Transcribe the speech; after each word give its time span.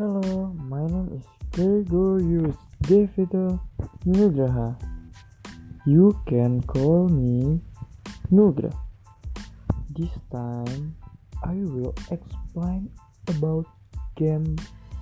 Hello, 0.00 0.56
my 0.64 0.80
name 0.88 1.12
is 1.12 1.28
Gregorius 1.52 2.56
Devito 2.88 3.60
Nugraha. 4.08 4.72
You 5.84 6.16
can 6.24 6.62
call 6.62 7.12
me 7.12 7.60
Nugra. 8.32 8.72
This 9.92 10.08
time 10.32 10.96
I 11.44 11.52
will 11.52 11.92
explain 12.08 12.88
about 13.28 13.68
game 14.16 14.56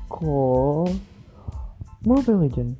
called 0.08 0.98
Mobile 2.02 2.42
Legend. 2.42 2.74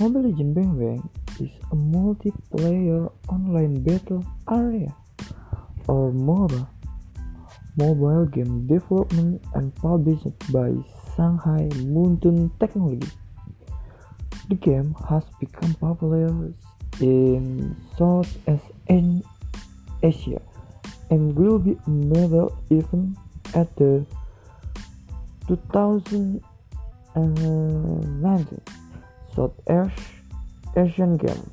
Mobile 0.00 0.28
Legend 0.28 0.52
Bang 0.52 0.76
Bang 0.76 1.00
is 1.40 1.56
a 1.72 1.76
multiplayer 1.76 3.08
online 3.32 3.80
battle 3.80 4.20
area 4.52 4.92
or 5.88 6.12
MOBA 6.12 6.68
mobile 7.78 8.26
game 8.26 8.66
development 8.66 9.40
and 9.54 9.74
published 9.76 10.28
by 10.52 10.74
Shanghai 11.18 11.66
Moonton 11.82 12.46
Technology. 12.60 13.10
The 14.48 14.54
game 14.54 14.94
has 15.10 15.24
become 15.40 15.74
popular 15.74 16.30
in 17.00 17.74
Southeast 17.98 18.70
Asia 20.00 20.40
and 21.10 21.34
will 21.34 21.58
be 21.58 21.74
a 21.74 21.90
medal 21.90 22.56
event 22.70 23.18
at 23.52 23.66
the 23.74 24.06
2019 25.48 26.38
Southeast 29.34 29.98
Asian 30.76 31.16
Games. 31.16 31.50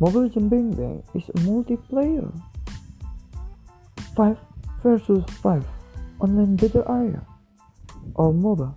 Mobile 0.00 0.22
Legends 0.22 0.50
Bang 0.50 1.04
is 1.14 1.28
a 1.28 1.38
multiplayer 1.46 2.34
5 4.16 4.36
versus 4.82 5.22
5 5.40 5.64
online 6.18 6.56
battle 6.56 6.82
area 6.90 7.22
or 8.16 8.32
MOBA. 8.32 8.74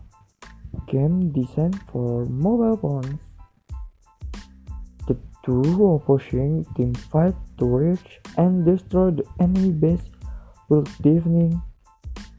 game 0.88 1.32
designed 1.32 1.80
for 1.92 2.26
mobile 2.26 2.78
phones. 2.78 3.22
The 5.08 5.18
two 5.44 5.64
opposing 5.96 6.66
teams 6.76 7.00
fight 7.06 7.36
to 7.58 7.66
reach 7.66 8.20
and 8.38 8.66
destroy 8.66 9.12
the 9.12 9.26
enemy 9.40 9.72
base 9.72 10.06
while 10.68 10.86
defending 11.02 11.62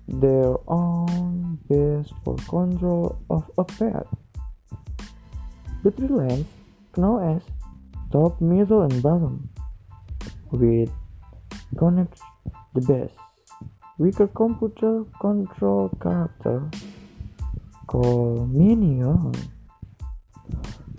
their 0.09 0.57
own 0.69 1.59
base 1.69 2.13
for 2.25 2.37
control 2.49 3.19
of 3.31 3.51
a 3.59 3.65
pet. 3.65 4.07
The 5.83 5.91
three 5.91 6.09
lanes, 6.09 6.47
known 6.97 7.37
as 7.37 7.43
top, 8.13 8.41
middle, 8.41 8.83
and 8.83 9.03
bottom, 9.03 9.49
with 10.51 10.91
connect 11.79 12.21
the 12.75 12.81
base. 12.83 13.17
Weaker 13.99 14.29
computer 14.29 15.05
control 15.21 15.91
character 16.01 16.69
called 17.91 18.55
Minion 18.55 19.35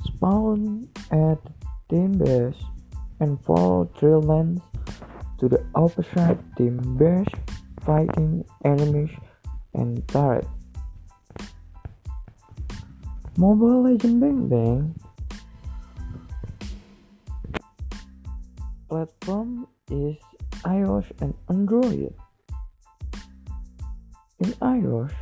spawn 0.03 0.89
at 1.09 1.39
team 1.87 2.17
base 2.19 2.59
and 3.21 3.39
follow 3.45 3.87
trail 3.95 4.19
lines 4.19 4.59
to 5.39 5.47
the 5.47 5.63
opposite 5.73 6.37
team 6.57 6.75
base 6.99 7.31
fighting 7.87 8.43
enemies 8.65 9.15
and 9.73 10.05
turrets. 10.09 10.51
Mobile 13.37 13.87
Legend 13.87 14.19
Bang 14.19 14.49
Bang 14.51 14.93
platform 18.89 19.65
is 19.89 20.19
iOS 20.67 21.07
and 21.21 21.33
Android. 21.47 22.13
In 24.43 24.51
iOS, 24.59 25.15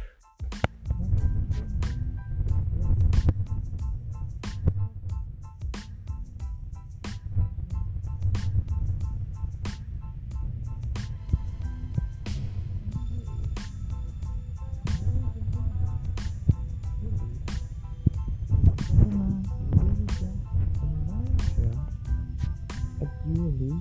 July 23.30 23.78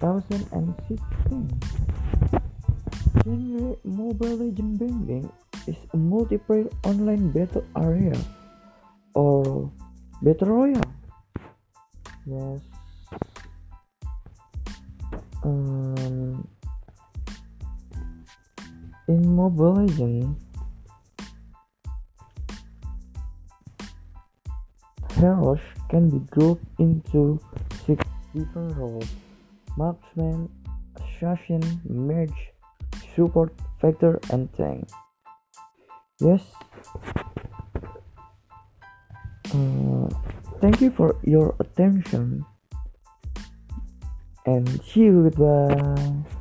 2016. 0.00 1.60
Genre 3.24 3.76
Mobile 3.84 4.36
Legend 4.36 4.78
Bang 4.78 5.30
is 5.66 5.76
a 5.92 5.96
multiplayer 5.96 6.70
online 6.84 7.30
battle 7.32 7.64
area 7.76 8.14
or 9.14 9.70
battle 10.22 10.48
royale. 10.48 10.94
Yes. 12.26 12.60
Um, 15.42 16.46
in 19.08 19.34
Mobile 19.34 19.84
Legend, 19.84 20.36
heroes 25.18 25.58
can 25.88 26.08
be 26.08 26.20
grouped 26.30 26.64
into 26.78 27.40
six 27.84 28.04
different 28.34 28.76
roles: 28.76 29.08
marksman, 29.76 30.48
assassin, 30.96 31.62
mage, 31.84 32.50
support, 33.14 33.52
fighter, 33.80 34.18
and 34.30 34.52
tank. 34.56 34.88
Yes. 36.20 36.42
Uh, 39.52 40.08
thank 40.60 40.80
you 40.80 40.90
for 40.90 41.16
your 41.24 41.56
attention 41.58 42.44
and 44.46 44.68
see 44.84 45.00
you 45.00 45.30
goodbye. 45.30 46.39